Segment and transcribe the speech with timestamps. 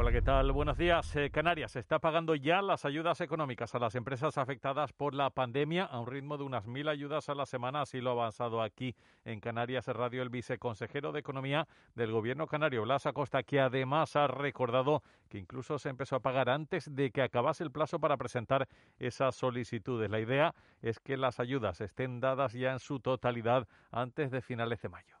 [0.00, 0.52] Hola, ¿qué tal?
[0.52, 1.16] Buenos días.
[1.16, 5.86] Eh, Canarias está pagando ya las ayudas económicas a las empresas afectadas por la pandemia
[5.86, 7.80] a un ritmo de unas mil ayudas a la semana.
[7.80, 8.94] Así lo ha avanzado aquí
[9.24, 11.66] en Canarias Radio el viceconsejero de Economía
[11.96, 16.48] del Gobierno canario, Blas Acosta, que además ha recordado que incluso se empezó a pagar
[16.48, 18.68] antes de que acabase el plazo para presentar
[19.00, 20.08] esas solicitudes.
[20.08, 24.80] La idea es que las ayudas estén dadas ya en su totalidad antes de finales
[24.80, 25.18] de mayo.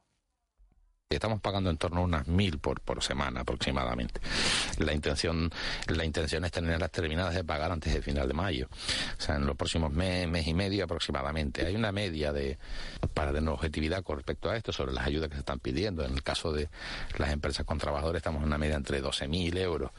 [1.10, 4.20] Estamos pagando en torno a unas mil por, por semana aproximadamente.
[4.76, 5.50] La intención,
[5.86, 8.68] la intención es tenerlas terminadas de pagar antes del final de mayo.
[9.18, 11.64] O sea, en los próximos mes, mes y medio aproximadamente.
[11.64, 12.58] Hay una media de,
[13.14, 16.04] para tener objetividad con respecto a esto sobre las ayudas que se están pidiendo.
[16.04, 16.68] En el caso de
[17.16, 19.90] las empresas con trabajadores estamos en una media entre 12.000 euros.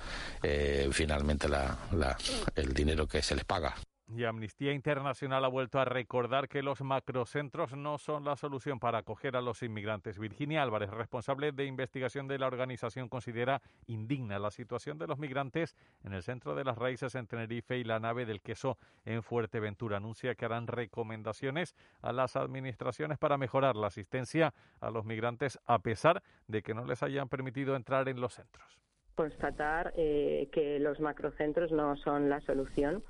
[0.44, 2.16] Eh, finalmente la, la,
[2.54, 3.76] el dinero que se les paga
[4.16, 9.00] y Amnistía Internacional ha vuelto a recordar que los macrocentros no son la solución para
[9.00, 10.18] acoger a los inmigrantes.
[10.18, 15.76] Virginia Álvarez, responsable de investigación de la organización, considera indigna la situación de los migrantes
[16.04, 19.98] en el centro de las raíces en Tenerife y la nave del queso en Fuerteventura.
[19.98, 25.80] Anuncia que harán recomendaciones a las administraciones para mejorar la asistencia a los migrantes a
[25.80, 28.80] pesar de que no les hayan permitido entrar en los centros
[29.20, 33.04] constatar eh, que los macrocentros no son la solución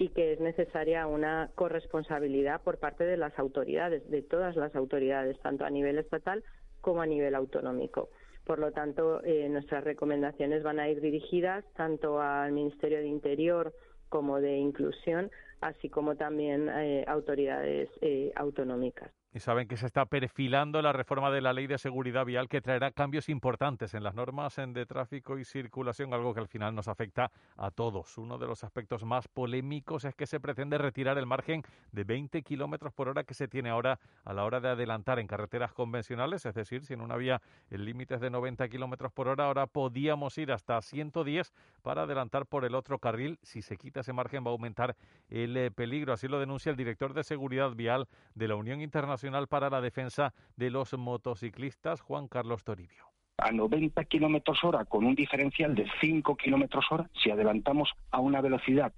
[0.00, 5.38] y que es necesaria una corresponsabilidad por parte de las autoridades, de todas las autoridades,
[5.40, 6.42] tanto a nivel estatal
[6.80, 8.08] como a nivel autonómico.
[8.46, 13.74] Por lo tanto, eh, nuestras recomendaciones van a ir dirigidas tanto al Ministerio de Interior
[14.08, 19.19] como de Inclusión, así como también eh, autoridades eh, autonómicas.
[19.32, 22.60] Y saben que se está perfilando la reforma de la ley de seguridad vial que
[22.60, 26.88] traerá cambios importantes en las normas de tráfico y circulación, algo que al final nos
[26.88, 28.18] afecta a todos.
[28.18, 32.42] Uno de los aspectos más polémicos es que se pretende retirar el margen de 20
[32.42, 36.44] kilómetros por hora que se tiene ahora a la hora de adelantar en carreteras convencionales,
[36.44, 39.68] es decir, si en una vía el límite es de 90 kilómetros por hora, ahora
[39.68, 41.52] podíamos ir hasta 110
[41.82, 43.38] para adelantar por el otro carril.
[43.42, 44.96] Si se quita ese margen va a aumentar
[45.28, 46.12] el eh, peligro.
[46.12, 50.32] Así lo denuncia el director de seguridad vial de la Unión Internacional para la Defensa
[50.56, 53.10] de los Motociclistas, Juan Carlos Toribio
[53.40, 58.40] a 90 kilómetros hora con un diferencial de 5 kilómetros hora, si adelantamos a una
[58.40, 58.92] velocidad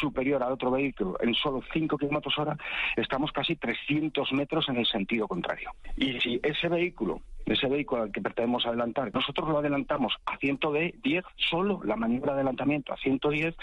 [0.00, 2.56] superior a otro vehículo en solo 5 kilómetros hora,
[2.96, 5.70] estamos casi 300 metros en el sentido contrario.
[5.96, 11.24] Y si ese vehículo, ese vehículo al que pretendemos adelantar, nosotros lo adelantamos a 110,
[11.36, 13.54] solo la maniobra de adelantamiento a 110,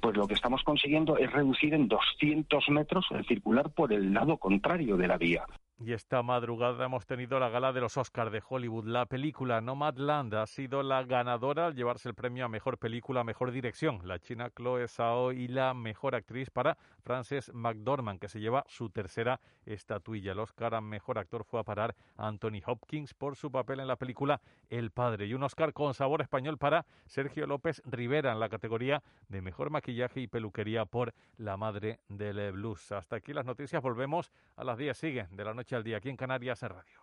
[0.00, 4.36] pues lo que estamos consiguiendo es reducir en 200 metros el circular por el lado
[4.36, 5.44] contrario de la vía.
[5.80, 8.86] Y esta madrugada hemos tenido la gala de los Oscars de Hollywood.
[8.86, 13.50] La película Nomadland ha sido la ganadora al llevarse el premio a Mejor Película, Mejor
[13.50, 14.00] Dirección.
[14.06, 18.88] La china Chloe Zhao y la Mejor Actriz para Frances McDormand, que se lleva su
[18.88, 20.32] tercera estatuilla.
[20.32, 23.96] El Oscar a Mejor Actor fue a parar Anthony Hopkins por su papel en la
[23.96, 25.26] película El Padre.
[25.26, 29.70] Y un Oscar con sabor español para Sergio López Rivera en la categoría de Mejor
[29.70, 32.92] Maquillaje y Peluquería por La Madre del Blues.
[32.92, 33.82] Hasta aquí las noticias.
[33.82, 34.96] Volvemos a las 10.
[34.96, 37.00] Sigue de la noche al día aquí en Canarias en Radio.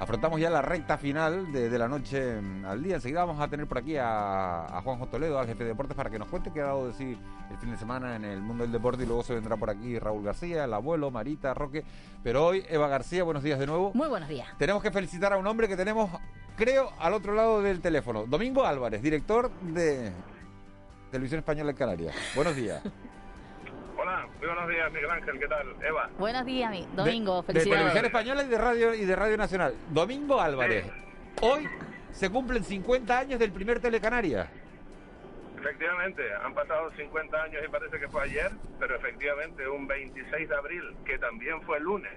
[0.00, 2.94] Afrontamos ya la recta final de, la noche mm, al día.
[2.94, 6.18] Enseguida vamos a tener por aquí a, Juanjo Toledo, al jefe de deportes, para que
[6.18, 7.18] nos cuente qué ha dado de sí
[7.50, 9.02] el fin de semana en el mundo del deporte.
[9.02, 11.84] Y luego se vendrá por aquí Raúl García, el abuelo, Marita, Roque.
[12.24, 13.92] Pero hoy, Eva García, buenos días de nuevo.
[13.92, 14.48] Muy buenos días.
[14.56, 16.10] Tenemos que felicitar a un hombre que tenemos,
[16.56, 18.24] creo, al otro lado del teléfono.
[18.24, 20.12] Domingo Álvarez, director de
[21.10, 22.14] Televisión Española en Canarias.
[22.34, 22.82] Buenos días.
[24.40, 25.66] Muy buenos días, Miguel Ángel, ¿qué tal?
[25.82, 26.08] Eva.
[26.18, 29.74] Buenos días, Domingo, de, De Televisión Española y de Radio, y de Radio Nacional.
[29.90, 30.86] Domingo Álvarez,
[31.42, 31.68] hoy
[32.10, 34.50] se cumplen 50 años del primer Telecanaria.
[35.58, 40.56] Efectivamente, han pasado 50 años y parece que fue ayer, pero efectivamente un 26 de
[40.56, 42.12] abril, que también fue el lunes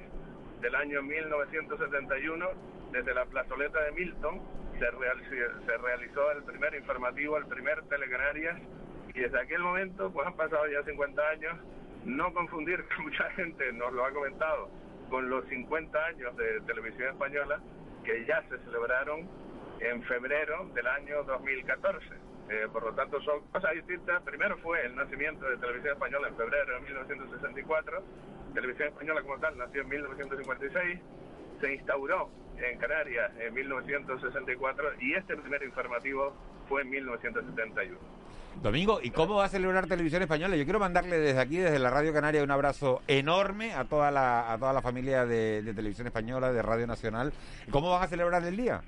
[0.61, 2.45] del año 1971,
[2.93, 4.41] desde la plazoleta de Milton,
[4.79, 4.85] se,
[5.65, 8.61] se realizó el primer informativo, el primer Telecanarias
[9.13, 11.59] y desde aquel momento, pues han pasado ya 50 años,
[12.05, 14.69] no confundir, que mucha gente nos lo ha comentado,
[15.09, 17.61] con los 50 años de televisión española,
[18.03, 19.29] que ya se celebraron
[19.79, 22.05] en febrero del año 2014.
[22.49, 24.21] Eh, por lo tanto, son cosas distintas.
[24.23, 28.03] Primero fue el nacimiento de Televisión Española en febrero de 1964.
[28.53, 30.99] Televisión Española como tal nació en 1956.
[31.61, 36.33] Se instauró en Canarias en 1964 y este primer informativo
[36.67, 37.99] fue en 1971.
[38.61, 40.55] Domingo, ¿y cómo va a celebrar Televisión Española?
[40.55, 44.53] Yo quiero mandarle desde aquí, desde la Radio Canaria, un abrazo enorme a toda la,
[44.53, 47.33] a toda la familia de, Televisión Española, de Radio Nacional.
[47.71, 48.81] ¿Cómo vas a celebrar el día?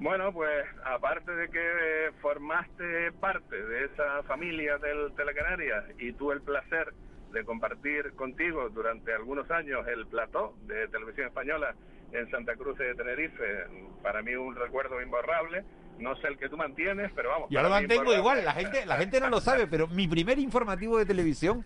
[0.00, 6.42] Bueno, pues aparte de que formaste parte de esa familia del Telecanaria y tuve el
[6.42, 6.92] placer
[7.32, 11.74] de compartir contigo durante algunos años el plató de Televisión Española
[12.12, 13.66] en Santa Cruz de Tenerife,
[14.02, 15.64] para mí un recuerdo imborrable
[15.98, 17.48] no sé el que tú mantienes, pero vamos.
[17.50, 20.98] Yo lo mantengo igual, la gente, la gente no lo sabe, pero mi primer informativo
[20.98, 21.64] de televisión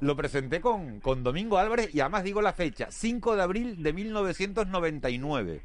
[0.00, 3.92] lo presenté con, con Domingo Álvarez y además digo la fecha, 5 de abril de
[3.92, 5.60] 1999.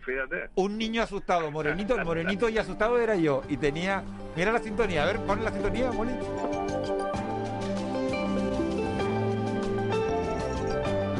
[0.00, 0.50] Fíjate.
[0.54, 3.42] Un niño asustado, morenito, el morenito y asustado era yo.
[3.48, 4.02] Y tenía.
[4.34, 6.12] Mira la sintonía, a ver, pon la sintonía, Molly.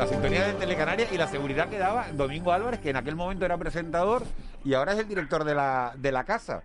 [0.00, 3.44] La sintonía de Telecanaria y la seguridad que daba Domingo Álvarez, que en aquel momento
[3.44, 4.23] era presentador
[4.64, 6.62] y ahora es el director de la, de la casa.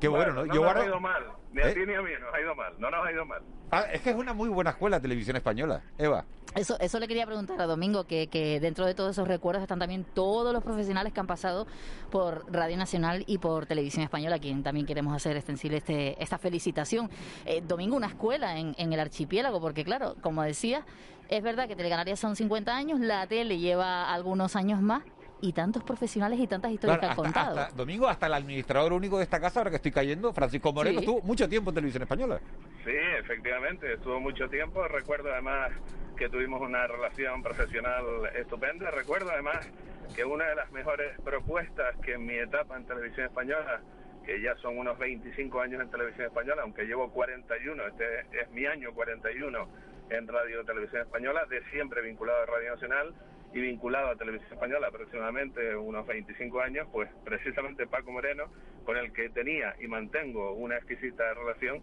[0.00, 0.46] Qué bueno, ¿no?
[0.46, 1.74] no Yo nos ha ido mal, ni a ¿Eh?
[1.74, 3.42] ti ni a mí nos ha ido mal, no nos ha ido mal.
[3.70, 6.24] Ah, es que es una muy buena escuela televisión española, Eva.
[6.56, 9.78] Eso, eso le quería preguntar a Domingo, que, que dentro de todos esos recuerdos están
[9.78, 11.66] también todos los profesionales que han pasado
[12.10, 16.38] por Radio Nacional y por Televisión Española, a quien también queremos hacer extensible este, esta
[16.38, 17.08] felicitación.
[17.44, 20.84] Eh, Domingo, una escuela en, en el archipiélago, porque claro, como decía,
[21.28, 25.04] es verdad que Telecanarias son 50 años, la tele lleva algunos años más,
[25.40, 27.66] y tantos profesionales y tantas historias que han contado.
[27.74, 31.22] Domingo, hasta el administrador único de esta casa, ahora que estoy cayendo, Francisco Moreno, estuvo
[31.22, 32.40] mucho tiempo en televisión española.
[32.84, 34.86] Sí, efectivamente, estuvo mucho tiempo.
[34.88, 35.70] Recuerdo además
[36.16, 38.04] que tuvimos una relación profesional
[38.34, 38.90] estupenda.
[38.90, 39.66] Recuerdo además
[40.14, 43.80] que una de las mejores propuestas que en mi etapa en televisión española,
[44.24, 48.66] que ya son unos 25 años en televisión española, aunque llevo 41, este es mi
[48.66, 49.68] año 41
[50.10, 53.14] en Radio Televisión Española, de siempre vinculado a Radio Nacional,
[53.52, 58.44] y vinculado a Televisión Española aproximadamente unos 25 años, pues precisamente Paco Moreno,
[58.84, 61.82] con el que tenía y mantengo una exquisita relación,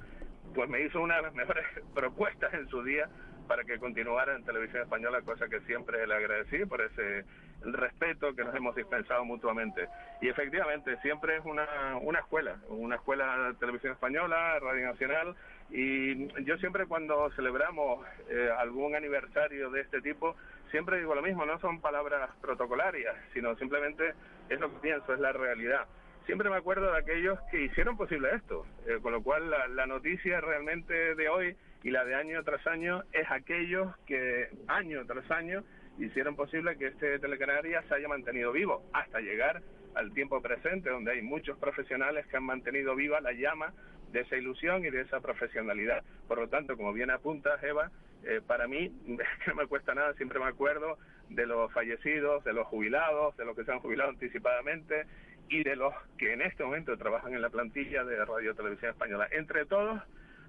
[0.55, 3.09] pues me hizo una de las mejores propuestas en su día
[3.47, 7.23] para que continuara en Televisión Española, cosa que siempre le agradecí por ese
[7.61, 9.87] respeto que nos hemos dispensado mutuamente.
[10.21, 15.35] Y efectivamente, siempre es una, una escuela, una escuela de Televisión Española, Radio Nacional,
[15.69, 20.35] y yo siempre cuando celebramos eh, algún aniversario de este tipo,
[20.71, 24.13] siempre digo lo mismo, no son palabras protocolarias, sino simplemente
[24.49, 25.87] es lo que pienso, es la realidad.
[26.25, 30.41] Siempre me acuerdo de aquellos que hicieron posible esto, eh, con lo cual la, noticia
[30.41, 35.63] realmente de hoy y la de año tras año es aquellos que año tras año
[35.97, 39.61] hicieron posible que este Telecanaria se haya mantenido vivo hasta llegar
[39.95, 43.73] al tiempo presente, donde hay muchos profesionales que han mantenido viva la llama
[44.11, 46.03] de esa ilusión y de esa profesionalidad.
[46.27, 47.89] Por lo tanto, como bien apuntas, Eva,
[48.23, 48.91] eh, para mí
[49.47, 50.97] no me cuesta nada, siempre me acuerdo
[51.29, 55.05] de los fallecidos, de los jubilados, de los que se han jubilado anticipadamente
[55.49, 59.27] y de los que en este momento trabajan en la plantilla de Radio Televisión Española.
[59.31, 60.01] Entre todos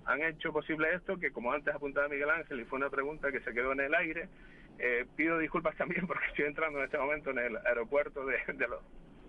[0.05, 3.41] han hecho posible esto, que como antes apuntaba Miguel Ángel y fue una pregunta que
[3.41, 4.29] se quedó en el aire,
[4.79, 8.69] eh, pido disculpas también porque estoy entrando en este momento en el aeropuerto de, de,
[8.69, 8.81] los,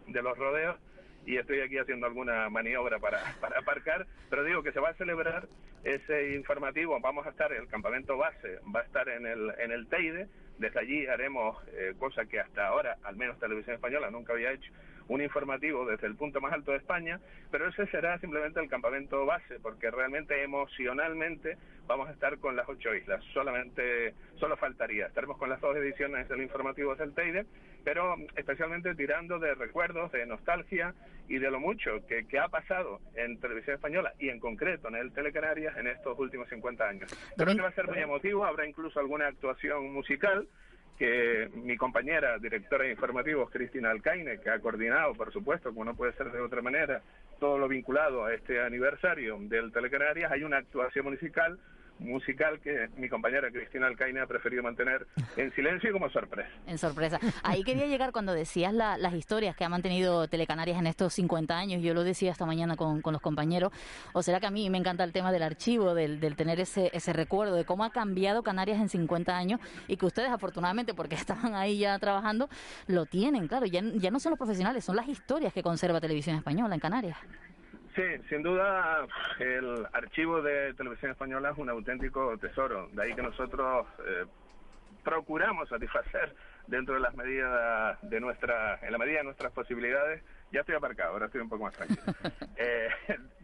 [0.08, 0.78] de los rodeos
[1.26, 4.94] y estoy aquí haciendo alguna maniobra para, para aparcar, pero digo que se va a
[4.94, 5.48] celebrar
[5.84, 9.88] ese informativo, vamos a estar, el campamento base va a estar en el, en el
[9.88, 14.52] Teide, desde allí haremos eh, cosa que hasta ahora, al menos Televisión Española nunca había
[14.52, 14.72] hecho,
[15.10, 17.20] un informativo desde el punto más alto de España,
[17.52, 21.58] pero ese será simplemente el campamento base, porque realmente emocionalmente
[21.88, 23.24] vamos a estar con las ocho islas.
[23.34, 25.08] Solamente, solo faltaría.
[25.08, 27.46] Estaremos con las dos ediciones del informativo del Teide,
[27.84, 30.94] pero especialmente tirando de recuerdos, de nostalgia
[31.28, 34.96] y de lo mucho que, que ha pasado en televisión española y en concreto en
[34.96, 37.34] el Telecanarias en estos últimos 50 años.
[37.38, 40.48] Creo que va a ser muy emotivo, habrá incluso alguna actuación musical
[41.00, 45.96] que mi compañera directora de informativos, Cristina Alcaine, que ha coordinado, por supuesto, como no
[45.96, 47.02] puede ser de otra manera,
[47.40, 51.58] todo lo vinculado a este aniversario del Telecanarias, hay una actuación musical
[52.00, 55.06] musical que mi compañera Cristina Alcaine ha preferido mantener
[55.38, 56.50] en silencio y como sorpresa.
[56.66, 57.20] En sorpresa.
[57.44, 61.82] Ahí quería llegar cuando decías las historias que ha mantenido Telecanarias en estos 50 años.
[61.82, 63.72] Yo lo decía esta mañana con, los compañeros.
[64.14, 67.14] O será que a mí me encanta el tema del archivo, del, tener ese, ese
[67.14, 71.56] recuerdo de cómo ha cambiado Canarias en 50 años y que ustedes, afortunadamente, porque estaban
[71.56, 72.50] ahí ya trabajando,
[72.88, 73.48] lo tienen.
[73.48, 76.82] Claro, ya, ya no son los profesionales, son las historias que conserva Televisión Española en
[76.82, 77.18] Canarias.
[77.96, 79.06] Sí, sin duda
[79.40, 82.88] el archivo de televisión española es un auténtico tesoro.
[82.94, 84.26] De ahí que nosotros eh,
[85.04, 86.36] procuramos satisfacer
[86.68, 90.24] dentro de las medidas de nuestra, en la medida de nuestras posibilidades.
[90.52, 92.02] Ya estoy aparcado, ahora estoy un poco más tranquilo.
[92.62, 92.90] Eh,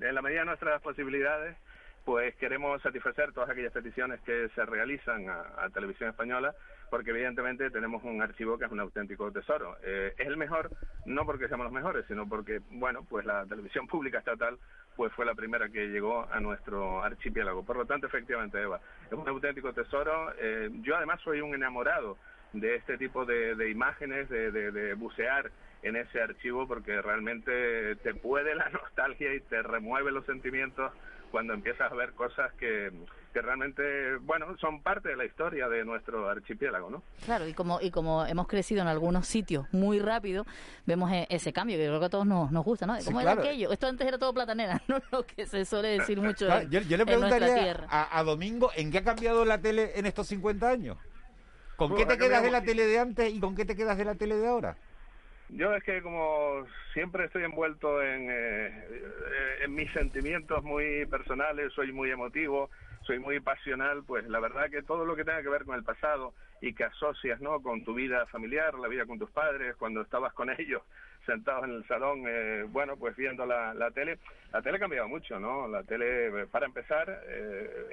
[0.01, 1.55] en la medida de nuestras posibilidades,
[2.03, 6.53] pues queremos satisfacer todas aquellas peticiones que se realizan a televisión española
[6.89, 9.77] porque evidentemente tenemos un archivo que es un auténtico tesoro.
[9.83, 10.71] Eh, es el mejor
[11.05, 14.57] no porque seamos los mejores, sino porque, bueno, pues la televisión pública estatal
[14.95, 17.65] pues fue la primera que llegó a nuestro archipiélago.
[17.65, 20.33] Por lo tanto, efectivamente, Eva, es un auténtico tesoro.
[20.39, 22.17] Eh, yo además soy un enamorado
[22.53, 25.51] de este tipo de, imágenes, de, de bucear
[25.83, 30.91] en ese archivo porque realmente te puede la nostalgia y te remueve los sentimientos
[31.31, 32.91] cuando empiezas a ver cosas que,
[33.35, 37.03] que realmente, bueno, son parte de la historia de nuestro archipiélago, ¿no?
[37.25, 40.45] Claro, y como, y como hemos crecido en algunos sitios muy rápido,
[40.85, 42.95] vemos e, ese cambio que creo que a todos nos, nos gusta, ¿no?
[43.03, 43.73] ¿Cómo era aquello?
[43.73, 45.01] Esto antes era todo platanera, ¿no?
[45.11, 49.03] Lo que se suele decir mucho yo, le preguntaría a, a, Domingo, ¿en qué ha
[49.03, 50.97] cambiado la tele en estos 50 años?
[51.75, 54.05] ¿Con qué te quedas de la tele de antes y con qué te quedas de
[54.05, 54.77] la tele de ahora?
[55.49, 61.73] Yo es que como siempre estoy envuelto en, eh, eh, en mis sentimientos muy personales,
[61.73, 62.69] soy muy emotivo,
[63.05, 65.83] soy muy pasional, pues la verdad que todo lo que tenga que ver con el
[65.83, 67.61] pasado y que asocias ¿no?
[67.61, 70.81] con tu vida familiar, la vida con tus padres, cuando estabas con ellos
[71.25, 74.19] sentados en el salón, eh, bueno, pues viendo la, la tele,
[74.53, 75.67] la tele ha cambiado mucho, ¿no?
[75.67, 77.19] La tele, para empezar,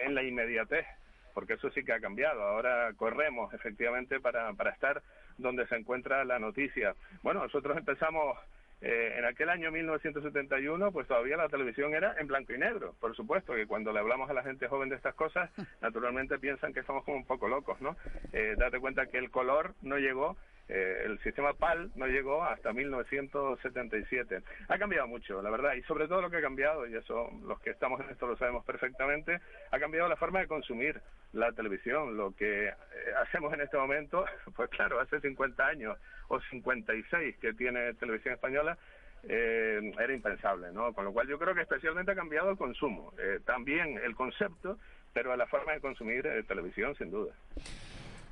[0.05, 0.85] en la inmediatez,
[1.33, 2.43] porque eso sí que ha cambiado.
[2.43, 5.03] Ahora corremos efectivamente para, para estar
[5.39, 6.95] donde se encuentra la noticia.
[7.23, 8.39] Bueno, nosotros empezamos
[8.85, 12.95] eh, en aquel año 1971, pues todavía la televisión era en blanco y negro.
[13.01, 16.73] Por supuesto que cuando le hablamos a la gente joven de estas cosas, naturalmente piensan
[16.73, 17.97] que estamos como un poco locos, ¿no?
[18.33, 20.37] Eh, date cuenta que el color no llegó
[20.75, 24.41] eh, el sistema PAL no llegó hasta 1977.
[24.69, 27.61] Ha cambiado mucho, la verdad, y sobre todo lo que ha cambiado, y eso los
[27.61, 29.39] que estamos en esto lo sabemos perfectamente,
[29.71, 30.99] ha cambiado la forma de consumir
[31.35, 32.17] la televisión.
[32.17, 32.75] Lo que eh,
[33.23, 34.25] hacemos en este momento,
[34.57, 35.99] pues claro, hace 50 años
[36.29, 38.79] o 56 que tiene televisión española,
[39.25, 40.95] eh, era impensable, ¿no?
[40.95, 43.13] Con lo cual yo creo que especialmente ha cambiado el consumo,
[43.45, 44.79] también el concepto,
[45.13, 47.35] pero la forma de consumir televisión, sin duda.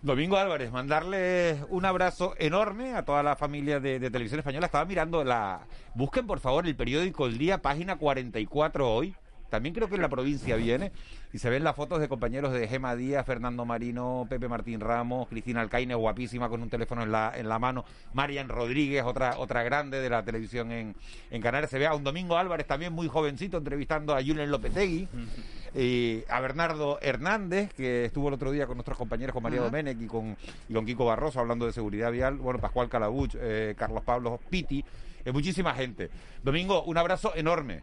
[0.03, 4.65] Domingo Álvarez, mandarle un abrazo enorme a toda la familia de, Televisión Española.
[4.65, 5.67] Estaba mirando la...
[5.95, 9.15] Busquen por favor el periódico El Día, página 44 hoy.
[9.51, 10.91] También creo que en la provincia viene.
[11.35, 15.29] Y se ven las fotos de compañeros de Gema Díaz, Fernando Marino, Pepe Martín Ramos,
[15.29, 19.63] Cristina Alcaine, guapísima con un teléfono en la, en la mano, Marian Rodríguez, otra, otra
[19.65, 20.97] grande de la televisión en,
[21.31, 21.71] en Canarias.
[21.71, 25.09] Se ve a un Domingo Álvarez también muy jovencito entrevistando a Julen Lopetegui
[25.75, 30.01] y a Bernardo Hernández, que estuvo el otro día con nuestros compañeros, con María Domenech
[30.01, 30.37] y con,
[30.69, 34.85] y con Kiko Barroso, hablando de seguridad vial, bueno, Pascual Calabuch, eh, Carlos Pablo Piti,
[35.25, 36.11] eh, muchísima gente.
[36.43, 37.83] Domingo, un abrazo enorme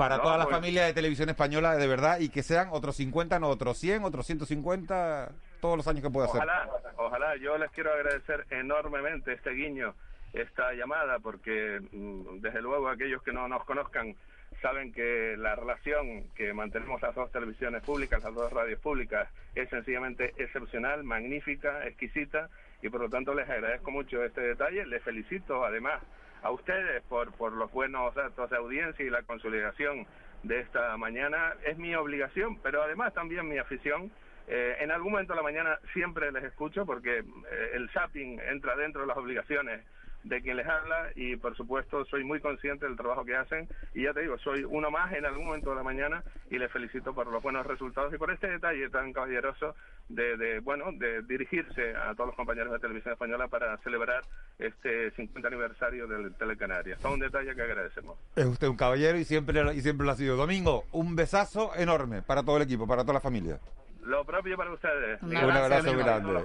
[0.00, 3.38] para toda la pues- familia de televisión española, de verdad, y que sean otros 50,
[3.38, 6.40] no otros 100, otros 150, todos los años que pueda hacer.
[6.40, 9.94] Ojalá, ojalá, yo les quiero agradecer enormemente este guiño,
[10.32, 14.16] esta llamada, porque mm, desde luego aquellos que no nos conozcan,
[14.60, 19.68] saben que la relación que mantenemos las dos televisiones públicas, las dos radios públicas, es
[19.68, 22.48] sencillamente excepcional, magnífica, exquisita,
[22.82, 24.86] y por lo tanto les agradezco mucho este detalle.
[24.86, 26.00] Les felicito además
[26.42, 30.06] a ustedes por, por los buenos datos de audiencia y la consolidación
[30.42, 31.54] de esta mañana.
[31.64, 34.10] Es mi obligación, pero además también mi afición.
[34.48, 38.74] Eh, en algún momento de la mañana siempre les escucho porque eh, el zapping entra
[38.74, 39.84] dentro de las obligaciones
[40.24, 44.04] de quien les habla y por supuesto soy muy consciente del trabajo que hacen y
[44.04, 47.14] ya te digo, soy uno más en algún momento de la mañana y les felicito
[47.14, 49.74] por los buenos resultados y por este detalle tan caballeroso
[50.08, 54.22] de, de bueno, de dirigirse a todos los compañeros de Televisión Española para celebrar
[54.58, 57.00] este 50 aniversario del Telecanarias.
[57.00, 58.18] Todo un detalle que agradecemos.
[58.36, 60.36] Es usted un caballero y siempre, y siempre lo ha sido.
[60.36, 63.58] Domingo, un besazo enorme para todo el equipo, para toda la familia.
[64.02, 65.22] Lo propio para ustedes.
[65.22, 66.40] Un abrazo muy grande.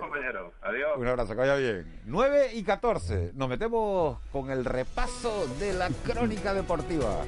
[0.61, 0.97] Adiós.
[0.97, 2.01] Un abrazo, que vaya bien.
[2.05, 3.31] 9 y 14.
[3.35, 7.23] Nos metemos con el repaso de la crónica deportiva.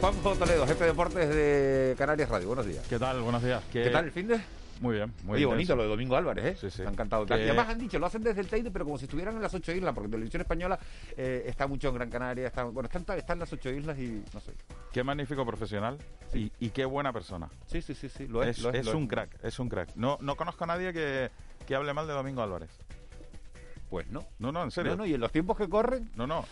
[0.00, 2.48] Juanjo Toledo, jefe de deportes de Canarias Radio.
[2.48, 2.86] Buenos días.
[2.88, 3.20] ¿Qué tal?
[3.20, 3.62] Buenos días.
[3.72, 4.40] ¿Qué, tal el fin de?
[4.80, 6.56] Muy bien, muy Oye, bonito lo de Domingo Álvarez, ¿eh?
[6.58, 6.82] Sí, sí.
[6.82, 7.26] Me ha encantado.
[7.26, 9.52] Que- además han dicho, lo hacen desde el Teide, pero como si estuvieran en las
[9.52, 10.78] ocho islas, porque Televisión Española
[11.18, 13.98] eh, está mucho en Gran Canaria, está, bueno, está, en- está en las ocho islas
[13.98, 14.52] y no sé.
[14.90, 15.98] Qué magnífico profesional
[16.32, 17.50] y, y qué buena persona.
[17.66, 18.56] Sí, sí, sí, sí, lo es.
[18.56, 19.94] Es, lo es, es lo un crack, es un crack.
[19.96, 21.30] No, no conozco a nadie que,
[21.66, 22.70] que hable mal de Domingo Álvarez.
[23.90, 24.24] Pues no.
[24.38, 24.92] No, no, en serio.
[24.92, 26.44] No, no, y en los tiempos que corren, No, no.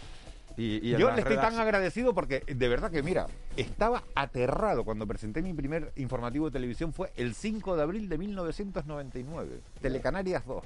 [0.58, 5.40] Y, Yo le estoy tan agradecido porque de verdad que, mira, estaba aterrado cuando presenté
[5.40, 6.92] mi primer informativo de televisión.
[6.92, 10.64] Fue el 5 de abril de 1999, Telecanarias 2.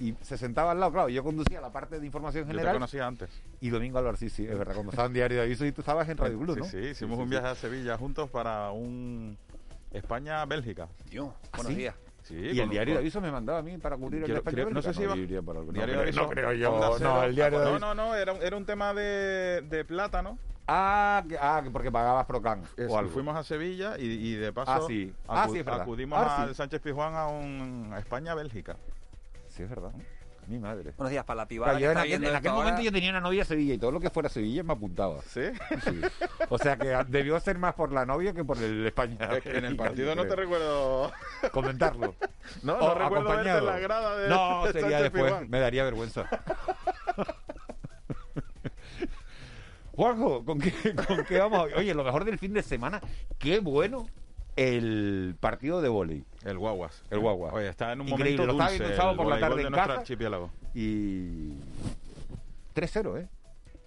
[0.00, 2.74] Y se sentaba al lado, claro, yo conducía la parte de información Yo te general.
[2.74, 3.30] conocía antes.
[3.60, 5.82] Y Domingo Álvarez, sí, sí, es verdad, cuando estaba en Diario de Aviso y tú
[5.82, 6.64] estabas en Radio Blue, ¿no?
[6.64, 9.36] Sí, sí, hicimos un viaje a Sevilla juntos para un
[9.92, 10.88] España-Bélgica.
[11.10, 11.94] Yo, buenos días.
[12.30, 14.80] Sí, y el Diario de Aviso me mandaba a mí para cubrir el creo- no
[14.80, 15.14] sé si iba-.
[15.16, 16.98] Diario no, de creo, Aviso, no creo yo.
[17.00, 17.86] No, el Diario de No, Aviso.
[17.86, 20.38] no, no, era un, era un tema de, de plátano.
[20.68, 23.10] Ah, que- ah, que porque pagabas Procan o algo.
[23.10, 25.12] Fuimos a Sevilla y, y de paso Ah, sí.
[25.26, 25.82] Ah, acu- sí, es verdad.
[25.82, 26.42] acudimos Ah, sí.
[26.50, 28.76] al Sánchez Pizjuán a un a España-Bélgica.
[29.48, 29.90] Sí, es verdad.
[30.50, 30.92] Mi madre.
[30.96, 31.78] Buenos días para la pibada.
[31.78, 33.92] Claro, que yo en aquel, en momento yo tenía una novia a Sevilla y todo
[33.92, 35.22] lo que fuera Sevilla me apuntaba.
[35.22, 35.42] ¿Sí?
[35.84, 36.00] Sí.
[36.48, 39.16] O sea que debió ser más por la novia que por el España.
[39.36, 41.12] Es que en el partido no te recuerdo
[41.52, 42.16] comentarlo.
[42.64, 43.66] No, O no recuerdo verte en acompañado.
[43.66, 45.48] la grada de No, de sería Sánchez después.
[45.48, 46.26] Me daría vergüenza.
[49.92, 50.72] Juanjo, ¿con qué,
[51.06, 51.68] ¿con qué vamos?
[51.76, 53.00] Oye, lo mejor del fin de semana,
[53.38, 54.08] qué bueno
[54.56, 56.24] el partido de vóley.
[56.44, 57.02] El Guaguas.
[57.10, 57.52] El Guagua.
[57.52, 59.40] Oye, está en un Increíble, momento lo estaba dulce viendo el sábado el por la
[59.40, 59.92] tarde de en casa.
[59.94, 60.50] archipiélago.
[60.74, 61.52] Y
[62.74, 63.28] 3-0, ¿eh?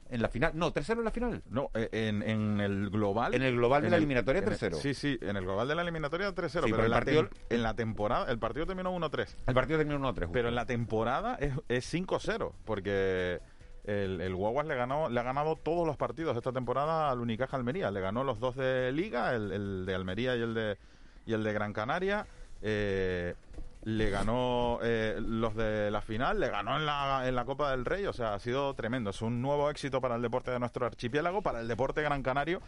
[0.09, 0.51] En la final.
[0.53, 1.41] No, 3-0 en la final.
[1.49, 3.33] No, eh, en, en el global.
[3.33, 4.75] En el global de la el- eliminatoria, en el- 3-0.
[4.75, 6.65] Sí, sí, en el global de la eliminatoria 3-0.
[6.65, 9.35] Sí, pero pero en el la, partido- en la temporada, el partido terminó 1-3.
[9.47, 10.29] El partido terminó 1-3.
[10.31, 13.39] Pero en la temporada es, es 5-0, porque
[13.83, 17.57] el, el Guaguas le, ganó, le ha ganado todos los partidos esta temporada al Unicaja
[17.57, 17.91] Almería.
[17.91, 20.77] Le ganó los dos de Liga, el, el de Almería y el de,
[21.25, 22.25] y el de Gran Canaria.
[22.61, 23.35] Eh,
[23.83, 27.83] le ganó eh, los de la final, le ganó en la, en la Copa del
[27.83, 29.09] Rey, o sea, ha sido tremendo.
[29.09, 32.61] Es un nuevo éxito para el deporte de nuestro archipiélago, para el deporte gran canario.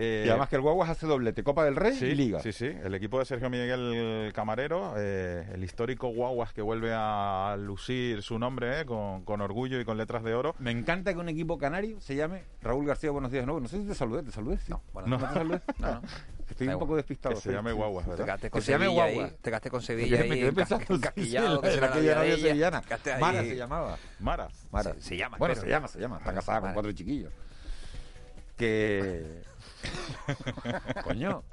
[0.00, 2.38] Eh, Y además que el Guaguas hace doblete, Copa del Rey Sí, y Liga.
[2.40, 2.66] Sí, sí.
[2.66, 8.38] El equipo de Sergio Miguel Camarero, eh, el histórico Guaguas que vuelve a lucir su
[8.38, 10.54] nombre eh, con, con orgullo y con letras de oro.
[10.60, 13.44] Me encanta que un equipo canario se llame Raúl García, buenos días.
[13.44, 14.58] No, no sé si te saludé, ¿te saludé?
[14.58, 14.66] Sí.
[14.70, 15.60] No, bueno, ¿No te saludé?
[15.78, 16.02] No, no.
[16.48, 16.78] Estoy Da un igual.
[16.86, 17.34] poco despistado.
[17.34, 17.72] Que se llame.
[17.72, 18.40] Guaguas, Te ¿verdad?
[18.40, 19.24] con Que se llame Sevilla Guagua.
[19.26, 22.82] ahí, te quedaste con Sevilla me quedé pensando que aquella de novia sevillana.
[23.20, 23.96] Mara se llamaba.
[24.20, 24.48] Mara.
[24.70, 24.94] Mara.
[24.94, 26.18] Se- se llama, Bueno, pero- se llama, se llama.
[26.18, 27.32] Está casada con cuatro chiquillos.
[28.58, 29.44] Que.
[31.04, 31.44] Coño.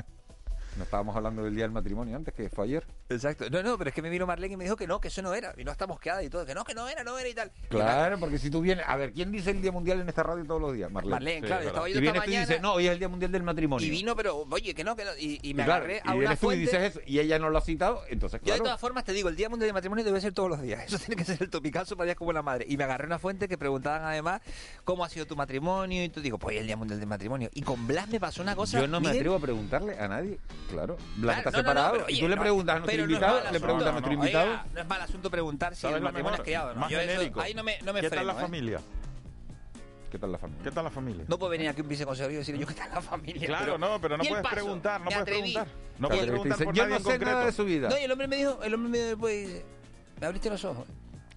[0.77, 2.85] No estábamos hablando del día del matrimonio antes, que fue ayer.
[3.09, 3.49] Exacto.
[3.49, 5.21] No, no, pero es que me vino Marlene y me dijo que no, que eso
[5.21, 5.53] no era.
[5.57, 6.45] Y no está mosqueada y todo.
[6.45, 7.51] Que no, que no era, no era y tal.
[7.63, 8.85] Y Claro, porque si tú vienes.
[8.87, 10.91] A ver, ¿quién dice el Día Mundial en esta radio todos los días?
[10.91, 11.11] Marlene.
[11.15, 12.91] Marlene, claro, yo estaba Y yo vienes esta tú y dices, mañana no, hoy es
[12.91, 13.87] el Día Mundial del matrimonio.
[13.87, 15.11] y vino, pero oye, que no, que no.
[15.17, 16.61] Y, y me Y claro, agarré y a una vienes tú y fuente.
[16.61, 18.63] dices eso, y ella no lo ha citado, entonces Yo claro.
[18.63, 20.83] de todas formas te digo, el Día Mundial del Matrimonio debe ser todos los días.
[20.87, 22.65] Eso tiene que ser el topicazo para días como la madre.
[22.67, 24.41] Y me agarré una fuente que preguntaban además
[24.83, 26.03] cómo ha sido tu matrimonio.
[26.03, 27.49] Y tú digo, pues el Día Mundial del Matrimonio.
[27.53, 28.79] Y con Blas me pasó una cosa.
[28.81, 30.39] Yo no me Miguel, atrevo a preguntarle a nadie.
[30.69, 30.97] Claro.
[31.15, 31.91] Blas Claro, está no, no, no, separado.
[31.93, 33.61] pero, y tú le preguntas a nuestro invitado, le asunto.
[33.61, 34.49] preguntas a nuestro invitado.
[34.51, 36.39] Oiga, no es mal asunto preguntar si ¿Sabes el matrimonio mejor?
[36.39, 36.73] es criado.
[36.73, 36.79] ¿no?
[36.81, 38.45] Más Yo eso- ahí no me, no me ¿Qué freno, tal la ¿eh?
[38.45, 38.81] familia?
[40.11, 40.63] ¿Qué tal la familia?
[40.63, 41.25] ¿Qué tal la familia?
[41.27, 43.47] No puedo venir aquí un viceconsejero y decir yo qué tal la familia.
[43.47, 44.55] Claro, pero- no, pero no ¿Y el puedes paso?
[44.55, 45.53] preguntar, no Me puedes atreví.
[45.53, 45.67] preguntar.
[45.99, 47.25] No puedes preguntar por yo no sé concreto.
[47.31, 47.89] nada de su vida.
[47.89, 49.63] No, y el hombre me dijo, el hombre me dijo, pues,
[50.19, 50.87] me abriste los ojos.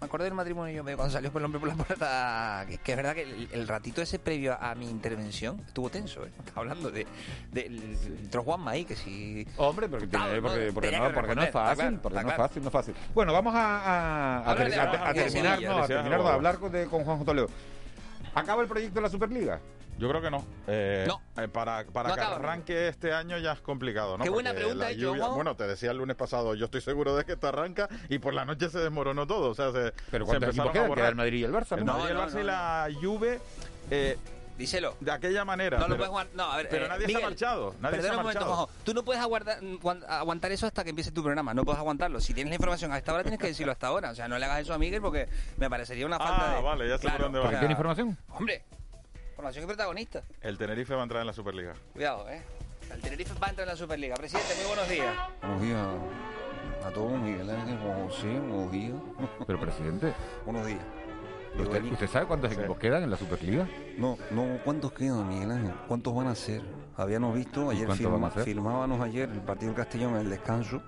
[0.01, 2.79] Me acordé del matrimonio y yo me cuando salió el hombre por la puerta, que,
[2.79, 6.31] que es verdad que el, el ratito ese previo a, mi intervención estuvo tenso, ¿eh?
[6.39, 7.05] Estaba hablando de,
[7.51, 9.45] de, entró Juanma ahí, que si...
[9.57, 12.31] Hombre, porque, tiene- porque, no, porque no, que porque no es fácil, claro, porque no
[12.31, 12.95] es fácil, no es fácil.
[13.13, 13.59] Bueno, vamos a,
[14.45, 16.35] a, a, de ter- a- Juan terminar, no, a terminar de Juan.
[16.35, 17.49] hablar con, de- con Juanjo Toledo.
[18.37, 19.61] ¿Acaba el proyecto de la Superliga?
[19.99, 20.45] Yo creo que no.
[20.69, 21.21] Eh, No.
[21.43, 22.37] eh, para para No que acaba.
[22.37, 24.25] arranque este año ya es complicado, ¿no?
[24.25, 25.29] Qué buena Porque pregunta la ha hecho, lluvia-.
[25.29, 28.33] Bueno, te decía el lunes pasado, yo estoy seguro de que esto arranca y por
[28.33, 29.51] la noche se desmoronó todo.
[29.51, 31.09] O sea, se, Pero se ¿cuántos empezaron a borrar.
[31.11, 31.95] El Madrid y el Barça, El ¿no?
[31.99, 33.41] Madrid, el Barça no, y la Juve.
[33.91, 34.17] eh,
[34.57, 34.97] díselo.
[35.01, 35.79] De aquella manera.
[35.79, 36.37] No lo puedes aguantar.
[36.37, 37.75] No, a ver, pero eh, nadie se Miguel, ha marchado.
[37.81, 38.69] Nadie se perdona ha un momento, marchado.
[38.85, 41.55] Tú no puedes aguardar, guan- aguantar eso hasta que empiece tu programa.
[41.55, 42.21] No puedes aguantarlo.
[42.21, 44.11] Si tienes la información a esta hora, tienes que decirlo hasta ahora.
[44.11, 46.63] O sea, no le hagas eso a Miguel porque me parecería una falta Ah, de.
[46.63, 47.51] vale, ya sé por dónde va.
[47.51, 48.17] ¿Tiene información?
[48.31, 48.63] Hombre,
[49.39, 50.23] información y protagonista.
[50.43, 51.73] El Tenerife va a entrar en la Superliga.
[51.93, 52.43] Cuidado, ¿eh?
[52.93, 54.17] El Tenerife va a entrar en la Superliga.
[54.17, 55.15] Presidente, muy buenos días.
[55.41, 55.87] Buenos días
[56.85, 58.95] a todos, Miguel Ángel, Juan José, buenos días.
[59.47, 60.13] Pero, presidente,
[60.45, 60.81] Buenos días.
[61.57, 63.69] ¿usted, usted sabe cuántos equipos quedan en la Superliga?
[63.97, 65.75] No, no, ¿cuántos quedan, Miguel Ángel?
[65.87, 66.63] ¿Cuántos van a ser?
[66.97, 68.45] Habíamos visto, ayer cuántos van a firma- ser?
[68.45, 70.83] firmábamos ayer el partido del Castellón en el descanso.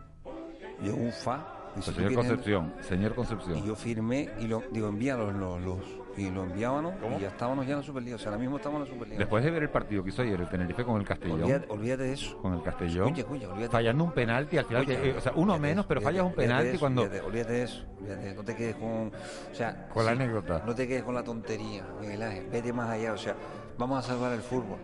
[0.82, 1.56] Llegó un FA.
[1.80, 3.58] Señor Concepción, señor Concepción.
[3.58, 5.78] Y yo firmé y lo digo, envíalos los, los,
[6.16, 8.16] y lo enviábamos y ya estábamos ya en la Superliga.
[8.16, 9.18] O sea, ahora mismo estamos en la Superliga.
[9.18, 11.42] Después de ver el partido que hizo ayer el Tenerife con el Castellón.
[11.42, 12.38] Olvídate, olvídate de eso.
[12.38, 13.06] Con el Castellón.
[13.08, 13.72] Escucha, escucha, olvídate.
[13.72, 14.82] Fallando un penalti al final.
[14.82, 17.02] Oye, eh, o sea, uno menos, pero fallas un penalti eso, cuando.
[17.02, 17.84] Olvídate, olvídate de eso.
[18.00, 18.90] olvídate, no te quedes con.
[18.90, 20.62] O sea, Con la sí, anécdota.
[20.66, 22.46] No te quedes con la tontería, Miguel Ángel.
[22.50, 23.12] Vete más allá.
[23.12, 23.36] O sea,
[23.78, 24.78] vamos a salvar el fútbol.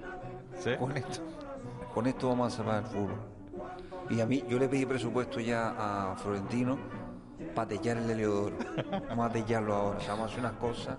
[0.78, 1.20] Con esto.
[1.92, 3.35] Con esto vamos a salvar el fútbol.
[4.08, 6.78] Y a mí, yo le pedí presupuesto ya a Florentino
[7.54, 8.56] para el Heliodoro.
[9.08, 9.98] Vamos a techarlo ahora.
[10.06, 10.96] Vamos a hacer unas cosas.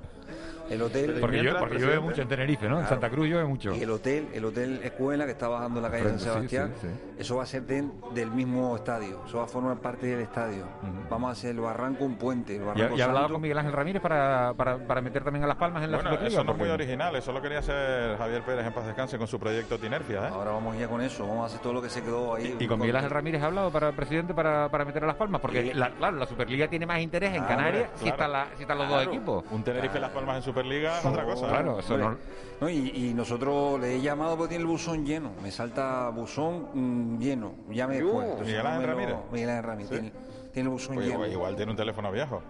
[0.70, 1.18] El hotel.
[1.20, 2.80] Porque yo, porque llueve mucho en Tenerife, ¿no?
[2.80, 2.88] En.
[2.88, 3.74] Santa Cruz llueve mucho.
[3.76, 6.50] Y el hotel, el hotel escuela que está bajando en la calle Frente, San sí,
[6.50, 6.88] Sebastián, sí,
[7.20, 10.66] eso va a ser de- del mismo estadio, eso va a formar parte del estadio.
[11.10, 13.34] Vamos a hacer el barranco un puente, el Y, barranco y ha hablado Santo.
[13.34, 16.10] con Miguel Ángel Ramírez para, para, para meter también a Las Palmas en la Bueno,
[16.12, 16.34] Superliga.
[16.40, 19.28] eso no es muy original, eso lo quería hacer Javier Pérez en paz descanse con
[19.28, 20.32] su proyecto Tinerfia, ¿eh?
[20.32, 22.56] Ahora vamos ya con eso, vamos a hacer todo lo que se quedó ahí.
[22.60, 25.16] Y con Miguel Ángel Ramírez ha hablado para el presidente para, para meter a Las
[25.16, 28.62] Palmas, porque la, claro, la Superliga tiene más interés en Claro, Canarias si, están si
[28.64, 29.04] están los Claro.
[29.06, 29.44] dos equipos.
[29.52, 31.46] Un Tenerife Las Palmas en Superliga es otra cosa.
[31.46, 31.50] ¿eh?
[31.50, 32.18] Claro, eso no,
[32.62, 35.32] No, y, y nosotros le he llamado porque tiene el buzón lleno.
[35.44, 37.54] Me salta buzón mm, lleno.
[37.70, 38.24] Llame después.
[38.26, 39.32] Entonces, Miguel Ángel no me lo- Ramírez.
[39.32, 39.90] Miguel Ángel Ramírez.
[39.90, 39.96] Sí.
[39.96, 40.12] Tiene,
[40.54, 41.16] tiene el buzón Pues lleno.
[41.20, 42.42] igual, igual tiene un teléfono viejo.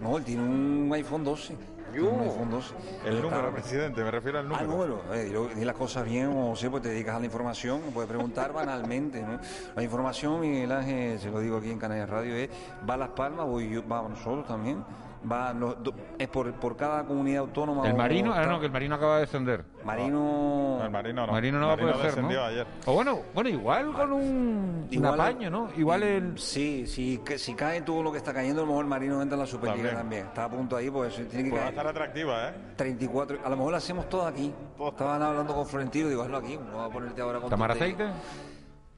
[0.00, 1.56] No, él tiene un iPhone 12.
[1.92, 2.74] Tiene un iPhone 12.
[3.06, 5.02] El número, presidente, me refiero al Ah, número.
[5.04, 5.14] número.
[5.14, 8.08] Eh, yo- di las cosas bien, o sé, pues te dedicas a la información, puedes
[8.10, 9.38] preguntar banalmente, ¿no?
[9.76, 12.48] La información, Miguel Ángel, se lo digo aquí en Canarias Radio, es,
[12.88, 14.82] va a Las Palmas, voy yo, va a nosotros también,
[15.30, 17.86] va los do- es por, por cada comunidad autónoma.
[17.88, 19.64] El Marino, ah, está- no, que el Marino acaba de descender.
[19.84, 20.80] Marino...
[20.82, 21.32] El Marino no.
[21.32, 22.08] Marino no va a poder ser, ¿no?
[22.08, 22.66] descendió ayer.
[22.86, 25.68] O bueno, bueno, igual con un, un apaño, ¿no?
[25.76, 26.38] Igual el...
[26.38, 29.20] Sí, sí, que si cae todo lo que está cayendo, a lo mejor el Marino
[29.22, 29.96] entra en la Superliga También.
[29.96, 30.26] también.
[30.26, 31.68] Está a punto ahí, pues tiene que Pues va a caer.
[31.74, 32.52] estar atractiva, ¿eh?
[32.76, 34.52] 34, a lo mejor lo hacemos todo aquí.
[34.78, 38.06] Estaban hablando con Florentino, digo, hazlo aquí, no va a ponerte ahora con ¿Tamar aceite?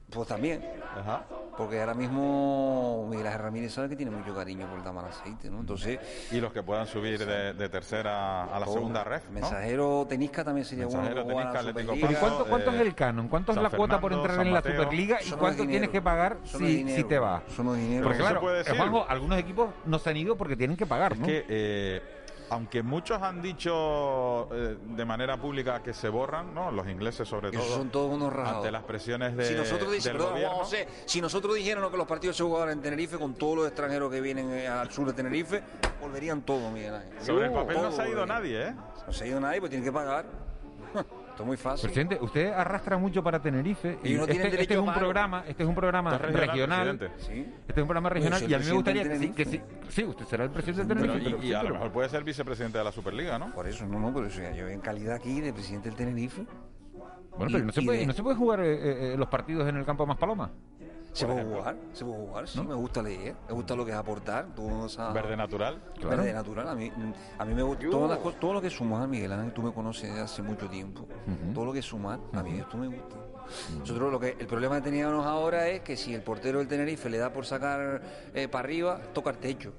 [0.09, 0.63] Pues también.
[0.95, 1.25] Ajá.
[1.57, 5.49] Porque ahora mismo Miguel Ángel Ramírez sabe que tiene mucho cariño por el Tamar Aceite,
[5.49, 5.59] ¿no?
[5.59, 5.99] Entonces,
[6.31, 8.75] Y los que puedan subir de, de tercera a la todo.
[8.75, 9.31] segunda ¿no?
[9.31, 11.39] Mensajero Tenisca también sería Mensajero, bueno.
[11.39, 12.07] Tenisca, la Atlético Superliga.
[12.07, 13.27] ¿Pero ¿y cuánto, cuánto eh, es el canon?
[13.27, 14.61] ¿Cuánto es la cuota por entrar en la.
[14.61, 15.17] Superliga?
[15.19, 15.69] ¿Y es cuánto dinero.
[15.71, 16.97] tienes que pagar es si, dinero.
[16.97, 17.19] si te
[17.63, 18.03] no es dinero.
[18.03, 18.77] Porque claro, se puede decir.
[18.77, 21.25] Juanjo, algunos equipos no se han ido porque tienen que pagar, Es ¿no?
[21.25, 22.01] que, eh,
[22.49, 26.71] aunque muchos han dicho eh, de manera pública que se borran, ¿no?
[26.71, 27.61] Los ingleses sobre todo.
[27.61, 28.57] Esos son todos unos rajados.
[28.57, 30.49] Ante las presiones de, si nosotros del gobierno.
[30.49, 33.67] Juan José, si nosotros dijéramos que los partidos se jugaban en Tenerife con todos los
[33.67, 35.61] extranjeros que vienen eh, al sur de Tenerife,
[36.01, 37.21] volverían todos, Miguel Ángel.
[37.21, 38.75] Sobre el papel no se ha ido nadie, ¿eh?
[39.05, 40.25] No se ha ido nadie, pues tiene que pagar.
[41.37, 41.83] Esto es muy fácil.
[41.91, 45.61] Presidente, usted arrastra mucho para Tenerife Y y no este, este es un programa, este
[45.61, 47.23] es un programa regional, regional, presidente.
[47.23, 47.53] Sí.
[47.67, 49.61] este es un programa regional y a mí me gustaría que sí, del que sí,
[49.89, 51.73] sí, usted será el presidente de Pero, Tenerife, y, pero y sí, a lo pero-
[51.75, 53.53] mejor puede ser vicepresidente de la Superliga, ¿no?
[53.53, 56.43] Por eso, no, no, eso ya yo en calidad aquí de presidente del Tenerife.
[57.37, 59.69] Bueno, y- pero no se puede, de- no se puede jugar eh, eh, los partidos
[59.69, 60.49] en el campo más paloma.
[61.17, 63.97] Se puede jugar, se puede jugar, sí, me gusta leer, me gusta lo que es
[63.97, 64.87] aportar, todo.
[65.13, 65.81] Verde natural.
[65.95, 66.17] Claro.
[66.17, 66.91] Verde natural, a mí,
[67.39, 69.63] a mí me gusta, todas las cosas, todo lo que es sumar, Miguel Ángel, tú
[69.63, 71.07] me conoces desde hace mucho tiempo,
[71.55, 73.15] todo lo que es sumar, a mí esto me gusta.
[73.79, 77.09] Nosotros lo que, el problema que teníamos ahora es que si el portero del Tenerife
[77.09, 78.01] le da por sacar
[78.51, 79.73] para arriba, toca el techo.